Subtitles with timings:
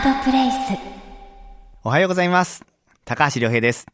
[0.00, 0.56] ードプレイス
[1.84, 2.64] おはようございます。
[3.04, 3.86] 高橋良平です。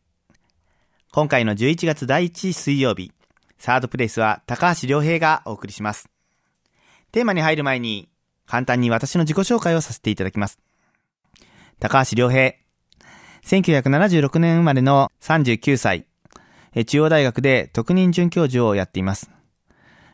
[1.10, 3.10] 今回の11月第1水曜日、
[3.58, 6.08] サードプレイスは高橋良平がお送りします。
[7.10, 8.08] テーマに入る前に、
[8.46, 10.60] 簡単に私の自己紹介をさせていただきます。
[11.80, 12.54] 高橋良平。
[13.42, 16.06] 1976年生まれの39歳。
[16.86, 19.28] 中央大学で特任准教授をやっています。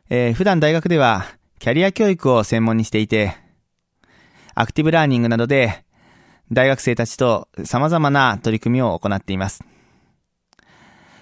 [0.08, 1.26] えー普段大学では
[1.58, 3.41] キャリア教育を専門にしていて、
[4.54, 5.84] アクティブラーニングなどで
[6.52, 9.64] 大学生たちと様々な取り組みを行っています。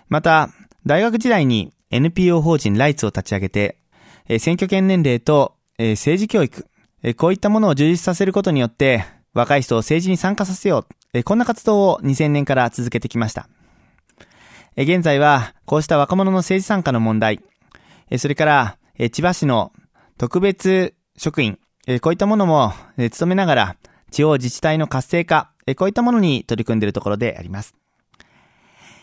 [0.08, 0.50] また、
[0.86, 3.76] 大学時代に NPO 法人ライツを立ち上げて、
[4.38, 6.66] 選挙権年齢と、政治教育、
[7.16, 13.48] こういったものを充実させることによって、若い人を政治に参加させよう、こんな活動を2000年から続けてきました。
[14.76, 17.40] 現在は、こうした若者の政治参加の問題、
[18.18, 18.78] それから、
[19.12, 19.72] 千葉市の
[20.18, 21.58] 特別職員、
[21.92, 23.76] えこういったものも、え務めながら、
[24.12, 27.74] 地方自治体の活性化、えこういったものに取り組んでいるところであります。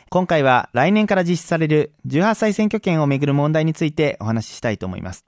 [0.09, 5.25] 今回は来年から実施される18歳選挙権をめぐる問題についてお話ししたいと思います。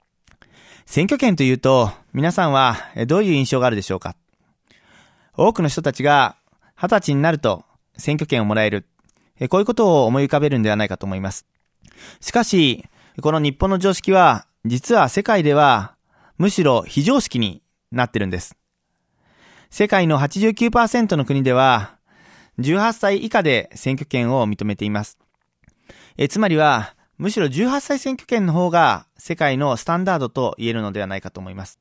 [0.86, 4.16] 選挙権というと、皆さんはどういう印象があるでしょうか？
[5.36, 6.36] 多くの人たちが
[6.78, 7.66] 20歳になると
[7.98, 8.86] 選挙権をもらえる。
[9.38, 11.44] えこういうことを思い浮かべるんではないかと思います。
[12.22, 12.86] しかし、
[13.20, 15.94] この日本の常識は、実は世界では、
[16.40, 18.56] むしろ非常識になってるんです。
[19.68, 21.98] 世界の89%の国では、
[22.58, 25.18] 18歳以下で選挙権を認めています。
[26.16, 31.78] えつまりは、むしろ18歳選挙権の方が世界のスタンダードと言えるのではないかと思います。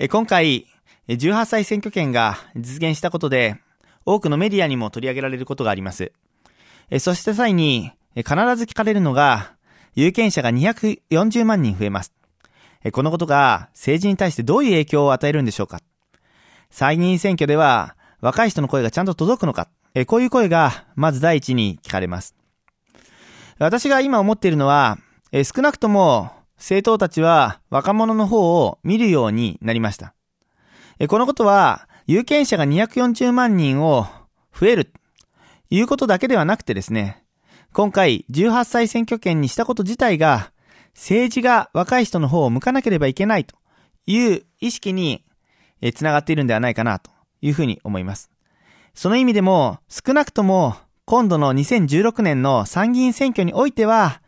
[0.00, 0.66] え今回、
[1.06, 3.54] 18歳選挙権が実現したことで、
[4.04, 6.10] 多くのメディアにも取り上げられることがあります。
[6.90, 9.52] えそして際に、必ず聞かれるのが、
[9.94, 12.12] 有権者が240万人増えます。
[12.92, 15.80] このことが政治に対してどういう影響を与えるんでしょうか？
[16.70, 19.68] 参議院選挙では若い人の声がちゃんと届くのか？
[20.06, 22.34] こういう声がまず第一に聞かれます。
[23.58, 24.96] 私が今思っているのは、
[25.32, 30.14] 少なくとも政党たちは若者の方を見るようになりました。
[31.08, 34.06] このことは有権者が240万人を
[34.58, 34.92] 増えると、
[35.70, 37.22] いうことだけではなくてですね、
[37.72, 40.52] 今回18歳選挙権にしたこと自体が
[40.94, 43.56] 政治が若い人の方を向かなければいけないと
[44.06, 45.24] いう意識に
[45.80, 48.30] えつながっているんではないかなというふうに思います。
[48.94, 54.20] その意味でも少なくとも今度の2016年の参議院選挙においては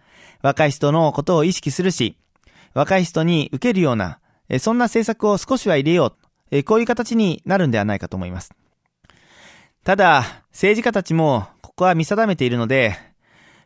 [0.42, 2.16] 若い人のことを意識するし、
[2.74, 4.18] 若い人に受けるような、
[4.58, 8.52] そんな政策を少しは入れよう、えこういう形になるんではないかと思います。
[9.84, 12.96] ただ、政治家たちもここは見定めているので、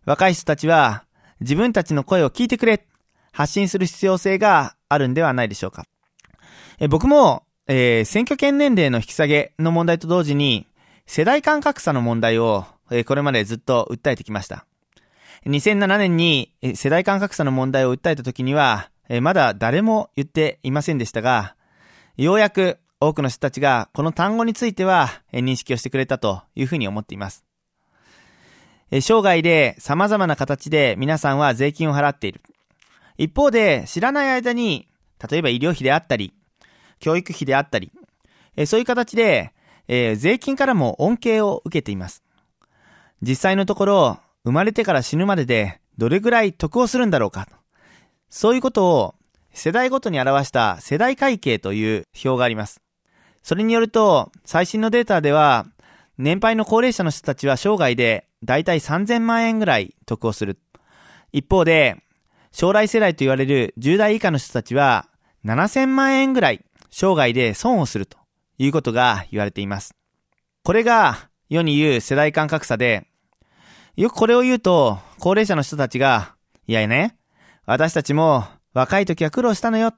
[0.04, 1.05] 若い人たちは
[1.40, 2.86] 自分たちの声を聞いてくれ、
[3.32, 5.86] 発信する必要性があるんではないでしょうか。
[6.78, 10.66] え僕も、えー選挙権年齢の引き下げの問題と同時に、
[11.06, 14.66] 世代間格差の問題を、えーこれまでずっと訴えてきました。
[15.46, 21.54] 2007年にえ世代間格差の問題を訴えた時には、えまだ誰も言っていませんでしたが、
[22.16, 27.45] ようやく多くの人たちがこの単語については認識をしてくれたというふうに思っています。
[28.92, 32.40] 生涯で様々な形で皆さんは税金を払っている。
[33.18, 34.88] 一方で知らない間に、
[35.30, 36.32] 例えば医療費であったり、
[37.00, 37.90] 教育費であったり、
[38.66, 39.52] そういう形で、
[39.88, 42.22] えー税金からも恩恵を受けています。
[43.22, 47.48] 実際のところ、生まれてから死ぬまででどれぐらい得をするんだろうか。
[48.30, 49.14] そういうことを
[49.52, 52.82] 世代ごとに表した世代会計という表があります。
[53.42, 55.66] それによると、最新のデータでは、
[56.18, 60.58] 年配の高齢者の人たちは生涯でだいたい3000万円ぐらい得をする。
[61.32, 61.96] 一方で、
[62.52, 65.08] 将来世代と言われる10代以下の人たちは
[65.44, 68.16] 7000万円ぐらい生涯で損をすると
[68.56, 69.94] いうことが言われています。
[70.62, 73.08] これが世に言う世代間格差で、
[73.96, 76.34] よくこれを言うと高齢者の人たちが、
[76.66, 77.16] いやいやね、
[77.66, 79.92] 私たちも若い時は苦労したのよ。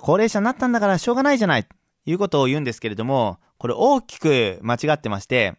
[0.00, 1.64] 高齢者になったんだからしょうがないじゃない。
[1.64, 1.70] と
[2.06, 5.54] いうことを言うんですけれども、これ大きく間違ってまして、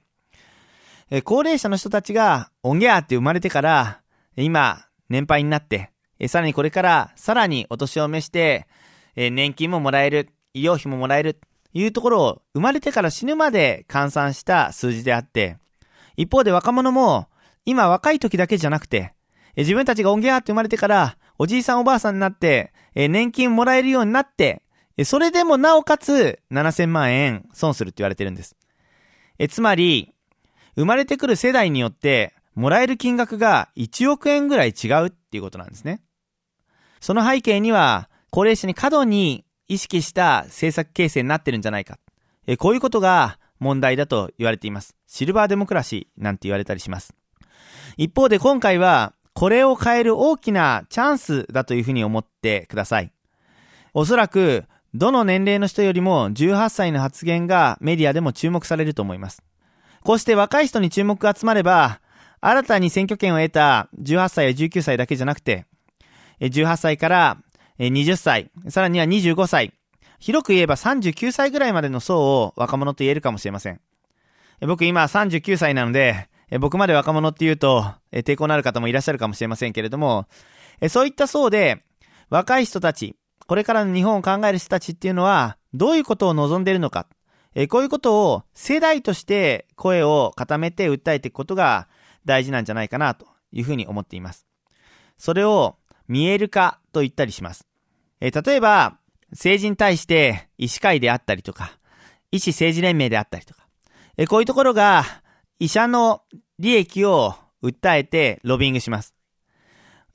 [1.16, 4.02] え高齢者の人たちが、おんぎゃーって生まれてから、
[4.36, 8.66] 今、年配になって、えさらにこれから、さらにお年を召して、
[9.16, 11.40] え年金ももらえる、医療費ももらえる、
[11.72, 15.58] いうところを生まれてから死ぬまで換算した数字であって、
[16.18, 17.28] 一方で若者も、
[17.64, 19.14] 今若い時だけじゃなくて、
[19.56, 24.64] え自分たちがおんぎゃーって生まれてから、おじいさんおばあさんになって、え年金もらえるようになって、
[24.98, 28.56] えそれでもなおかつ7000万円損するって言われてるんです。
[29.38, 30.13] えつまり、
[30.76, 36.02] 生まれてくる世代によって、もらえる金額が1億円ぐらい違うっていうことなんですね。
[37.00, 42.00] その背景には、高齢者に過度に意識した政策形成になってるんじゃないか。
[42.48, 44.96] えこういうことが問題だと言われています。
[45.08, 47.14] シルバーデモクラシーなんて言われたりします。
[47.98, 53.12] 一方で今回は、これを変える大きなチャンスだというふうに思ってください。
[53.94, 59.42] おそらく、どの年齢の人よりも18歳の発言がメディアでも注目されると思います。
[60.04, 62.02] こうして若い人に注目が集まれば、
[62.42, 65.66] 新たに選挙権を得た18歳や19歳だけじゃなくて、
[66.42, 67.38] 18歳から
[67.80, 69.74] 20歳、さらには25歳、
[70.20, 73.80] 広く言えば39歳ぐらいまでの層を若者と言えるかもしれません。
[74.62, 76.30] 僕今39歳なので、
[76.60, 80.28] 僕まで若者って言うと、抵抗のある方もいらっしゃるかもしれませんけれども、
[80.90, 81.84] そういった層で、
[82.30, 83.16] 若い人たち、
[83.48, 87.08] これからの日本を考える人たちっていうのは、どういうことを望んでいるのか、
[87.70, 91.88] こういうことを世代として声を固めて訴えていくことが
[92.26, 94.48] 大事なんじゃないかなというふうに思っています。
[95.18, 95.78] それを
[96.08, 97.68] 見える化と言ったりします。
[98.20, 98.98] 例えば、
[99.32, 101.78] 政治に対して医師会であったりとか、
[102.32, 103.68] 医師政治連盟であったりとか、
[104.28, 105.04] こういうところが
[105.60, 106.22] 医者の
[106.60, 109.14] 利益を訴えてロビングします。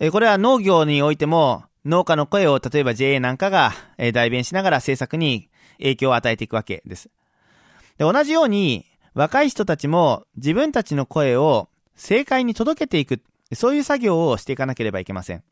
[0.01, 3.73] えこれは農業においても農家の声を例えば JA なんかが
[4.13, 5.49] 代弁しながら政策に
[5.79, 7.11] 影響を与えていくわけです。
[7.99, 13.21] で同じように若い人たちも自分たちの声を正解に届けていく、
[13.53, 15.43] そういう作業をしていかなければいけません。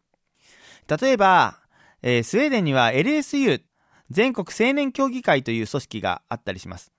[0.89, 1.59] 例えば、
[2.03, 3.63] えー、スウェーデンには LSU、
[4.11, 6.93] 全国青年協議会という組織があったりします。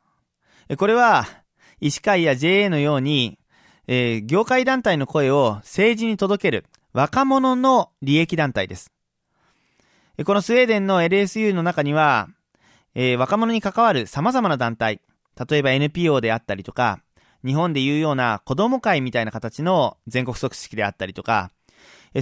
[0.78, 1.26] これは、
[1.80, 3.40] 医師会や JA のように、
[3.88, 8.92] えー、業界団体の声を政治に届ける若者の利益団体です。
[10.26, 12.28] このスウェーデンの LSU の中には、
[12.96, 15.00] えー、若者に関わる様々な団体、
[15.50, 17.02] 例えば NPO であったりとか、
[17.46, 21.52] 日本でいうような子供会みたいな形の全国組織であったりとか、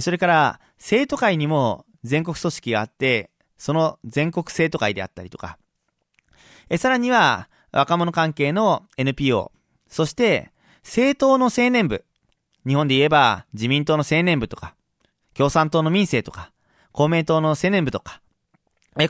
[0.00, 5.58] それから生徒会にも全国組織があって、その全国生徒会であったりとか、
[6.76, 9.52] さらには若者関係の NPO、
[9.88, 10.50] そして
[10.82, 12.04] 政党の青年部、
[12.66, 14.74] 日本で言えば自民党の青年部とか、
[15.34, 16.52] 共産党の民政とか、
[16.92, 18.20] 公明党の青年部とか、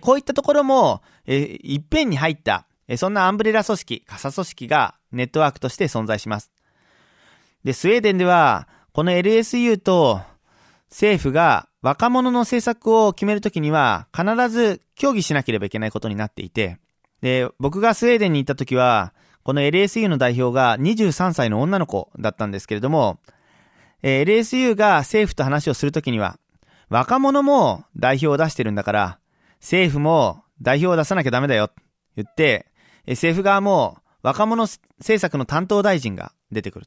[0.01, 2.67] こういったところも、えいっぺんに入った
[2.97, 6.53] そんなアンブレラ組織、傘組織がネットワークとして存在します。
[7.65, 10.21] で、スウェーデンでは、この LSU と
[10.89, 16.79] 政府が若者の政策を決めるときには必ず協議しなければいけないことになっていて、
[17.23, 19.13] で、僕がスウェーデンに行ったときは、
[19.43, 23.19] この LSU の代表が23歳の女の子だったんですけれども、
[24.03, 26.39] え LSU が政府と話をするときには、
[26.89, 29.19] 若者も代表を出してるんだから、
[29.61, 31.71] 政府も代表を出さなきゃダメだよ、
[32.17, 32.67] 言って、
[33.13, 34.65] 政府側も若者
[34.99, 36.87] 政策の担当大臣が出てくる。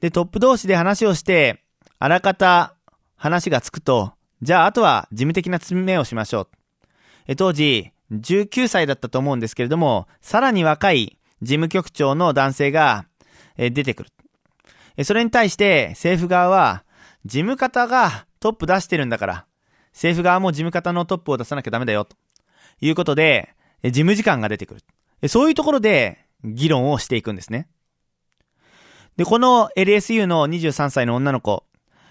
[0.00, 1.62] で、トップ同士で話をして、
[1.98, 2.74] あらかた
[3.16, 4.12] 話がつくと、
[4.42, 6.48] じゃああとは事務的な詰めをしましょう。
[7.26, 13.06] え当時、19歳だったと思うんですけれども、さらに若い事務局長の男性が、
[13.56, 15.04] 出てくる。
[15.04, 16.84] それに対して政府側は、
[17.24, 19.46] 事務方がトップ出してるんだから、
[19.92, 22.16] 政府側も事務方のトップを出さなきゃダメだよ、と
[22.80, 24.74] いうことで、事務次官が出てく
[25.22, 25.28] る。
[25.28, 27.68] そういうところで議論をしていくんですね。
[29.16, 31.64] で、この LSU の23歳の女の子、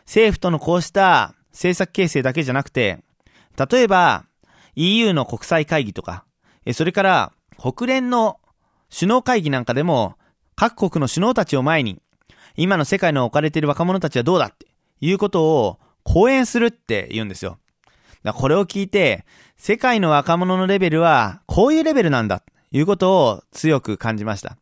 [0.05, 2.99] 政府とのこうした政策形成だけじゃなくて、
[3.69, 4.25] 例えば
[4.75, 6.25] EU の国際会議とか、
[6.73, 8.39] それから国連の
[8.93, 10.15] 首脳会議なんかでも
[10.55, 12.01] 各国の首脳たちを前に、
[12.55, 14.67] 今の世界の置かれている若者たちはどうだって
[15.01, 17.59] いうことを講演するって言うんですよ。
[18.33, 19.25] これを聞いて、
[19.57, 24.57] 世界の若者のレベルはこういうレベルなんだ、ということを強く感じました。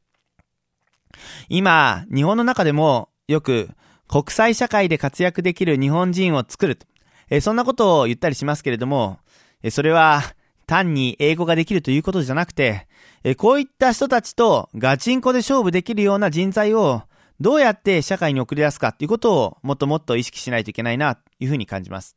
[1.50, 3.70] 今、日本の中でもよく
[4.08, 6.86] 国際社会で活躍できる日本人を作ると、
[7.30, 9.20] えそんなことを言ったりしますけれども、
[9.62, 10.22] えそれは
[10.68, 12.88] 単に英語ができるということじゃなくて、
[13.24, 17.04] えこういった人たちとガチンコで勝負できるような人材を
[17.40, 22.16] どうやって社会に送り出すかっていうことをもっともっと意識しないといけないな、というふうに感じます。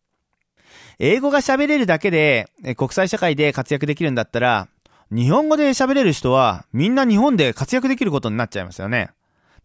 [0.99, 4.68] 英語が喋れるだけで、国際社会で活躍できるんだったら、
[5.11, 9.11] 日本語で喋れる人は、みんな日本で活躍できることになっちゃいますよね。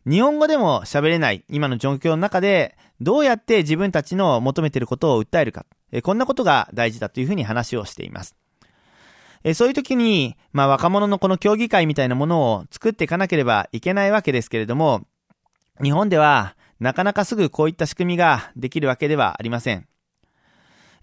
[0.07, 5.65] 日本語でも喋れない今の状況の中で、どうやって自分たちの求めていることを訴えるか。
[6.03, 8.35] こんなことが大事だというふうに話をしています。
[9.55, 15.05] そういう時に、まあ若者のこの協議会みたいなものを作っていかなければいけないわけですけれども、
[15.81, 19.87] 日本ではなかなかすぐこういった仕組みができるわけではありません。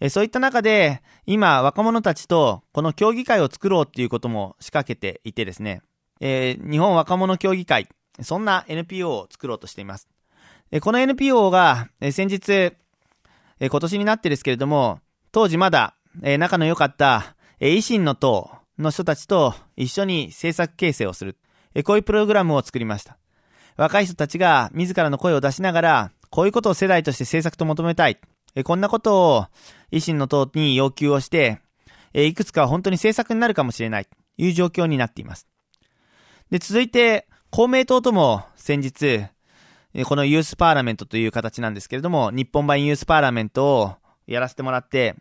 [0.01, 5.83] えそういった中で、今、若者たちとこの協議会を作ろうっていうことも仕掛けていてですね、
[6.21, 7.89] えー、日本若者協議会、
[8.23, 10.09] そんな NPO を作ろうとしています。
[10.71, 12.73] えこの NPO が、え先日、
[13.61, 15.01] え今年になってですけれども、
[15.33, 21.39] 当時まだ、え仲の良かった、え維新の党の人たちと一緒に政策形成をする。
[21.75, 23.19] えこういうプログラムを作りました。
[23.77, 28.19] 若い人たちが自らの声を出しながら、こういうことを世代として政策と求めたい。
[28.55, 29.47] えこんなことを
[29.93, 31.61] 維新の党に要求をして、
[32.13, 35.47] えいくつか本当に政策になるかもしれないという状況になっています。
[36.51, 39.27] で、続いて、公明党とも先日、
[39.95, 43.95] えこのユースパーラメントという形なんですけれども、日本版ユースパーラメントを
[44.27, 45.17] やらせてもらって、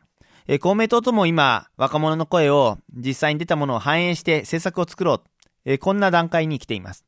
[0.47, 5.21] え公明党とも今、若者の声を実際に出たものを反映して政策を作ろう。
[5.65, 7.05] えこんな段階に来ています。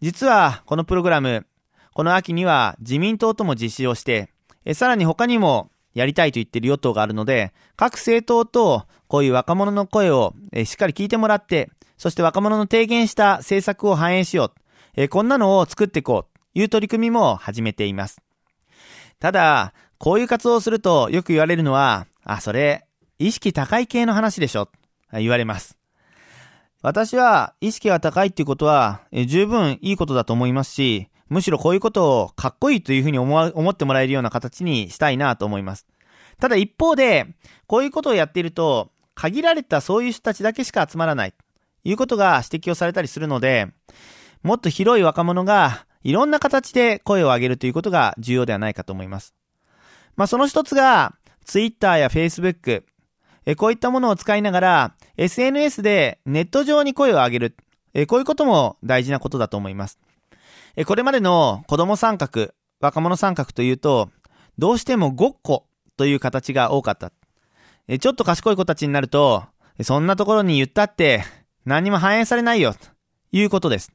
[0.00, 1.46] 実は、このプログラム、
[1.92, 4.30] この秋には自民党とも実施をして、
[4.64, 14.52] えさらに他にもやりたいと言っている与党があるので、各政党とこういう若者の声をしっかり聞いてもらって、そして若者の提言した政策を反映しよ
[14.96, 15.08] う。
[15.08, 18.20] こんなのを作っていこうという取り組みも始めています。
[19.20, 22.86] ただ、こういう活動をするとよく言われるのは、あ、それ、
[23.18, 24.68] 意識高い系の話でしょ。
[25.12, 25.78] 言われます。
[26.82, 35.86] 私は意識が高いっていうことは、十分いいことだと思いますし、むしろこういうことをかっこいいというふうに思思ってもらえるような形にしたいなと思います。
[36.38, 37.26] ただ一方で、
[37.66, 41.36] こういうことをやっていると、限られたそういう人たちだけしか集まらない、と
[41.84, 43.68] いうことが指摘をされたりするので、
[44.42, 49.34] もっと広い若者がいろんな形で声を上げるということが重要ではないかと思います。
[50.16, 51.14] まあその一つが、
[51.44, 52.84] Twitter や Facebook、
[53.56, 57.56] こういったものを使いながら、SNS でネット上に声を上げる。
[58.08, 60.00] こういうことも大事なことだと思います。
[60.76, 62.48] えこれまでの子供参画、
[62.80, 64.10] 若者参画というと、
[64.58, 65.66] どうしてもごっこ
[65.96, 67.12] という形が多かった。
[67.86, 69.44] えちょっと賢い子たちになると、
[69.82, 71.24] そんなところに言ったって
[71.64, 72.78] 何も反映されないよ、と
[73.32, 73.92] いうことです。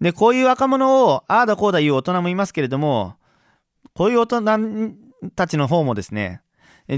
[0.00, 3.14] で、こういう若者をああだこうだ言う大人もいますけれども、
[3.94, 4.94] こういう大人
[5.36, 6.40] たちの方もですね、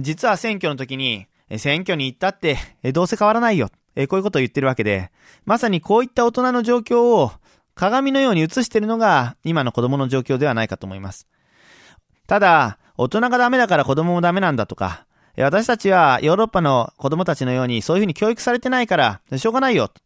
[0.01, 1.27] 実は選挙の時に、
[1.59, 2.57] 選挙に行ったって、
[2.93, 3.69] どうせ変わらないよ。
[3.69, 5.11] こういうことを言ってるわけで、
[5.45, 7.33] まさにこういった大人の状況を
[7.77, 11.29] 鏡のように映しているのが今の子供の状況ではないかと思います。
[12.27, 15.07] ただ、大人がダメだから子供もダメなんだとか、
[15.37, 20.01] 私たちはヨーロッパの子供たちのようにそういうふうに教育されてないから、しょうがないよ、と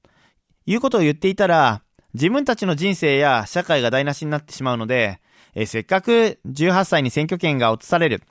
[0.66, 5.20] いうことを言っていたら、自分たちの人生や社会が台無しになってしまうので、
[5.54, 8.22] えせっかく18歳に選挙権が移される。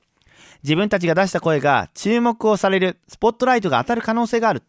[0.64, 4.64] 自分たちが出した声が注目をされる、スポットライトが当たる可能性がある。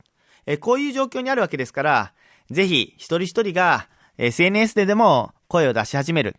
[0.47, 2.13] えこういう状況にあるわけですから、
[2.53, 3.89] ぜひ一人一人が
[4.21, 6.37] SNS ででも声を出し始める。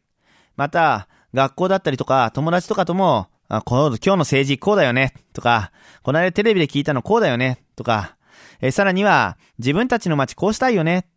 [0.55, 5.71] また、学校だったりとか友達とかとも、あこの今日の政治こうだよね、とか、
[6.03, 8.15] この間テレビで聞いたのこうだよね、とか、
[8.61, 11.07] えさらには自分たちの街こうしたいよね。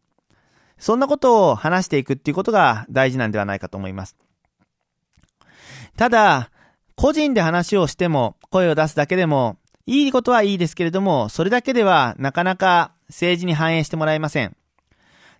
[0.78, 4.16] そんなことを話していくっていうことが大事なんではないかと思います。
[5.96, 6.50] ただ、
[6.96, 14.56] 個人で話をしても、声を出すだけでも、いいことはいいですけれども、それだけではなかなか政治に反映してもらえません。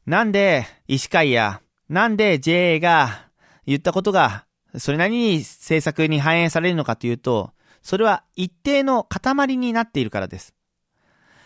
[0.06, 3.28] なんで医師会や、なんで JA が
[3.66, 4.44] 言ったことが、
[4.76, 10.54] それなりに政策に反映されるのかというと、それは一定の塊になっているからです。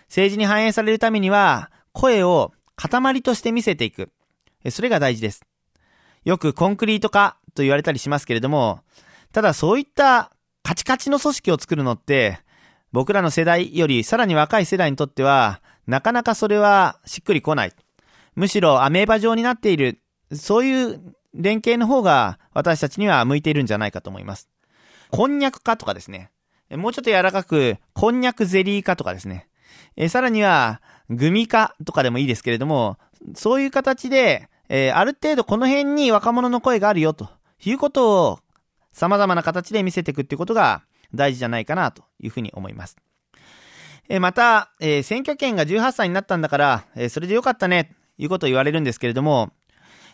[0.08, 4.10] 政治に反映されるためには、声を塊として見せていく。
[4.70, 5.42] それが大事です。
[6.24, 8.80] よくコンクリート化と言われたりしますけれども、
[9.32, 12.40] ただそういったカチカチの組織を作るのって、
[12.92, 17.72] 僕らの世代よりさらに若い世代にとっては、なかなかそれはしっくりこない。
[18.38, 20.00] むしろアメーバ状になっている、
[20.32, 21.00] そういう
[21.34, 24.48] 連携の方が私たちには向いているんじゃないかと思います。
[25.10, 26.30] こんにゃく化とかですね。
[26.70, 29.48] もうちょっと柔らかく、こんにゃくゼリー化とかですね。
[29.96, 30.80] えさらには、
[31.10, 32.96] グミ化とかでもいいですけれども、
[33.34, 37.28] そういう形で、えー、ある程度この辺に若者の声があるよと
[37.64, 38.38] いうことを
[38.92, 42.96] 様々な形で見せていくっていうことが大事じゃないかなというふうに思います。
[44.08, 49.50] えまた、えー、選挙権が18歳になったんだから、え、それでよかったね、いうことを言われるんですけれども、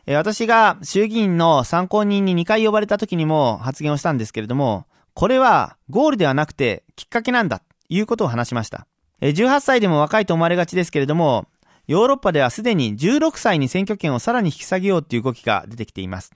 [0.06, 8.86] え、私が衆議院の参考人に2回呼ばれた時にも発言をしたんですけれども、これはゴールではなくてきっかけなんだ、ということを話しました。
[9.20, 11.46] え18歳でも若いと思われがちですけれども、
[11.86, 16.32] ヨーロッパではすでに16歳に選挙権をさらに引き下げようという動きが出てきています。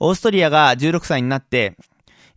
[0.00, 1.76] オーストリアが16歳になって、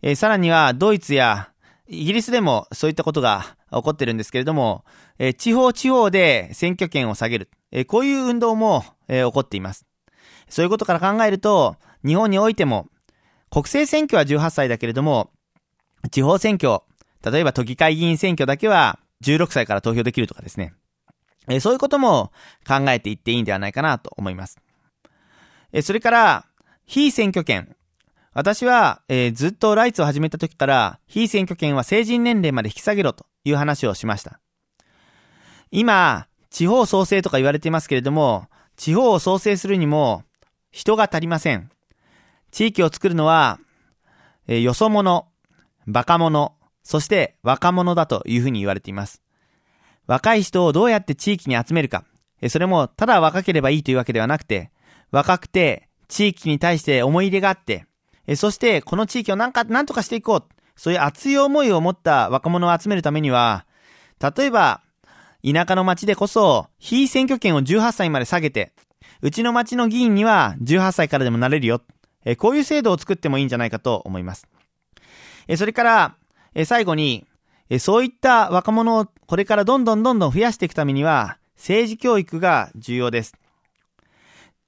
[0.02, 1.50] え、さらにはドイツや
[1.88, 4.84] イギリスでもそういったことが起こってるんですけれども、
[5.18, 7.50] え、地方地方で選挙権を下げる。
[7.72, 9.86] え、こういう運動も、え起こっています。
[10.48, 12.88] そういうことから考えると、日本においても、
[13.50, 15.30] 国政選挙は18歳だけれども、
[16.10, 16.80] 地方選挙、
[17.24, 20.74] 例えば都議会議員選挙だけは16歳から投票できるとかですね。
[21.48, 22.30] えそういうことも
[22.66, 24.58] 考えていっていいんではないかなと思います。
[25.72, 26.46] えそれから、
[26.86, 27.74] 非選挙権。
[28.38, 34.38] 私は、えー、ずっとライツを始めた時から、非選挙権は成人年齢まで引き下げろという話をしました。
[35.72, 40.22] 今、地方創生とか言われていますけれども、地方を創生するにも
[40.70, 41.68] 人が足りません。
[42.52, 43.58] 地域を作るのは、
[44.46, 45.26] えー、よそ者、
[45.88, 46.52] バカ者、
[46.84, 49.20] そして若者だというふうに言われています。
[50.06, 52.04] 若い人をどうやって地域に集めるか。
[52.50, 54.70] それもただ若ければいいというわけではなくて、
[55.10, 57.88] 若くて地域に対して思い入れがあって、
[58.28, 60.44] えそしてこの地域をなんか、なんとかしていこう。
[60.76, 63.66] そういう熱い思いを持った若者を集めるためには、
[64.20, 64.82] 例えば、
[65.44, 68.72] 田舎の町でこそ、非選挙権を18歳まで下げて、
[69.22, 71.82] うちの町の議員には18歳からでもなれるよ。
[72.24, 74.46] えこういう制度を作ってもいいんじゃないかと思います。
[75.48, 76.14] えそれから、
[76.54, 77.26] え最後に、
[77.70, 83.34] えそういった若者をこれからどんどんどんどん増やしていくためには、政治教育が重要です。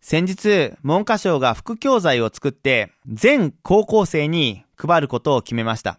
[0.01, 5.99] 先日、文科省が副教材を作って、全高校生に配ることを決めました。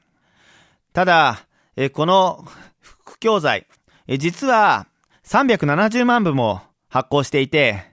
[0.92, 1.46] ただ、
[1.94, 2.46] この
[2.80, 3.68] 副教材、
[4.18, 4.88] 実は
[5.24, 7.86] 370万部も発行していて、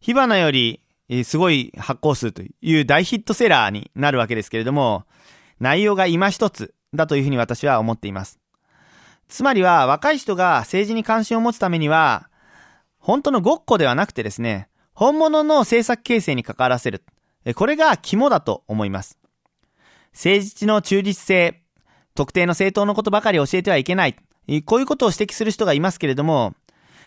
[0.00, 0.80] 火花より
[1.24, 5.04] すごい発行数という大ヒットセラーになるわけですけれども、
[5.58, 8.38] 内容が今一つだというふうに私は思っています。
[9.28, 12.28] つまりは若い人が政治に関心を持つためには、
[12.98, 17.04] 本当のごっこではなくてですね、本物の政策形成に関わらせる。
[17.54, 19.18] これが肝だと思います。
[20.12, 21.62] 政治の中立性、
[22.14, 24.16] 特定の政党のことばかり教えてはいけない。
[24.64, 26.54] こういうことを指摘する人がいますけれども、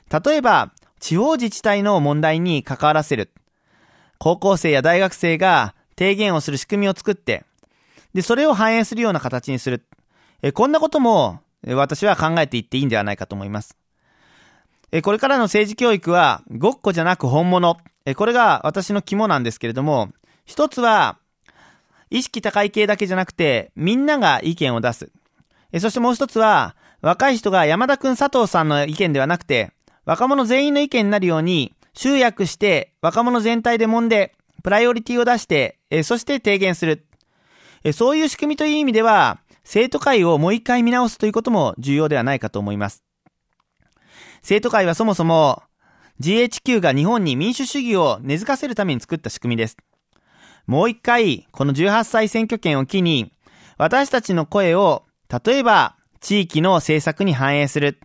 [0.10, 3.32] 例えば、地方自治体の問題に関わらせる。
[4.18, 7.44] 高校生や大学生が提言をする仕組みを作って、
[8.14, 9.86] で、それを反映するような形にする。
[10.54, 13.78] こんなことも、私は考えていっていいんではないかと思います。
[14.96, 17.78] えこれからの政治教育は、ごっこじゃなく本物。
[18.06, 20.14] えこれが私の肝なんですけれども、
[20.46, 21.18] 一つは、
[22.12, 25.10] 意識高い系だけじゃなくて、みんなが意見を出す。
[25.72, 29.72] えそしてもう一つは、若い人が山田くん佐藤さんの意見ではなくて、
[30.06, 37.08] 若者全員の意見になるように、集約して若者全体で揉んで、プライオリティを出して、えそして提言する。
[37.94, 43.02] そういう仕組みという意味では、生徒会をもう一回見直すということも重要ではないかと思います。
[44.44, 45.64] 生徒会はそもそも
[46.20, 49.78] GHQ が日本に民主主義を根付かせるために作った仕組みです。
[50.68, 53.34] もう一回、この18歳選挙権を機に、
[53.78, 55.04] 私たちの声を、
[55.46, 58.00] 例えば、地域の政策に反映する。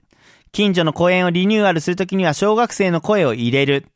[0.50, 3.86] 近所の公園をリニューアルするときには小学生の声を入れる。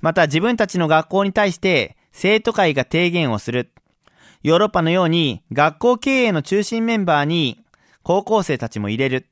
[0.00, 3.72] また自分たちの学校に対して生徒会が提言をする。
[4.42, 7.64] ヨーロッパのように学校経営の中心メンバーに
[8.02, 9.28] 高校生たちも入れる。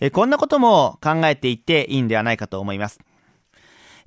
[0.00, 3.00] えこんなことも考えていっていいんではないかと思います。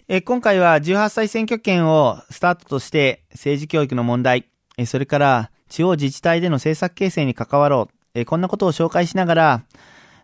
[0.08, 9.64] え今回は18歳選挙権をスタートとして政治教育の問題、えそれから地方自治体での政策形成に関わろう、えこんなことを紹介しながら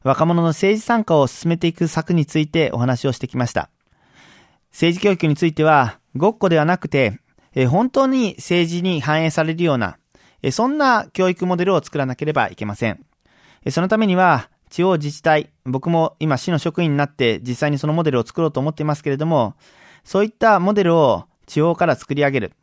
[0.03, 3.69] 若者の政治参加を進めていく策についてお話をしてきました。
[4.71, 7.19] 政治教育についてはごっこではなくて、
[7.55, 9.97] え本当に政治に反映されるような
[10.41, 13.05] えそんな教育モデルを作らなければいけません。
[13.69, 19.55] そのためには、地方自治体、僕も今市の職員になって実際にそのモデルを作ろうと思っていますけれども、
[20.03, 22.53] そういったモデルを地方から作り上げる。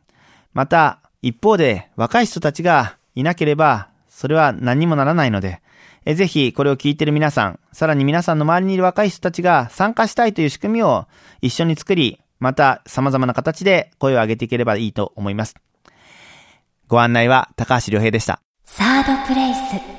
[0.53, 5.61] また、一方で若い人たちがいなければ、それは何にもならないので、
[6.05, 11.05] えぜひこれを聞いている皆さん、さらに皆さんの周りにいる若い人たちが参加したいという仕組みを
[11.41, 15.55] 一緒に作り、また様々な形で声を上げていければいいと思います。
[16.87, 18.39] ご案内は高橋良平でした。
[18.63, 19.96] サードプレイス。